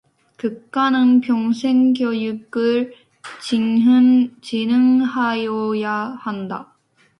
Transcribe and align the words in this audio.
국가는 0.39 1.21
평생교육을 1.21 2.91
진흥하여야 4.49 5.91
한다. 6.19 6.73